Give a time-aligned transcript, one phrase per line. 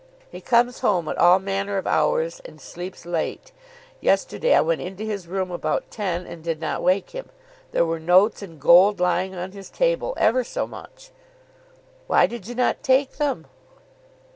[0.31, 3.51] He comes home at all manner of hours and sleeps late.
[3.99, 7.29] Yesterday I went into his room about ten and did not wake him.
[7.71, 11.11] There were notes and gold lying on his table; ever so much."
[12.07, 13.45] "Why did you not take them?"